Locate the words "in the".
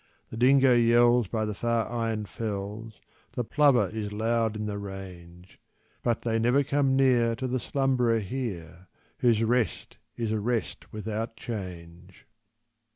4.55-4.79